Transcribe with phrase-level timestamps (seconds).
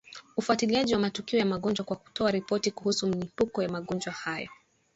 [0.37, 4.49] ufuatiliaji wa matukio ya magonjwa kwa kutoa ripoti kuhusu milipuko ya magonjwa hayo